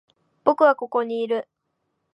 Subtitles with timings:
[0.45, 1.47] 僕はここにいる。